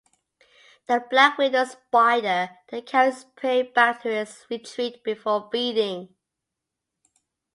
[0.87, 6.15] The black widow spider then carries its prey back to its retreat before feeding.